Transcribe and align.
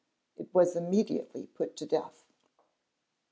It 0.35 0.49
was 0.51 0.75
immediately 0.75 1.45
put 1.45 1.75
to 1.77 1.85
death. 1.85 2.25